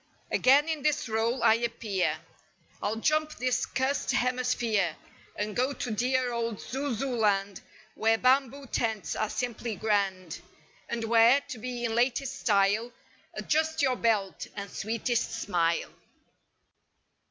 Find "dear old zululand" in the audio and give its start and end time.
5.91-7.61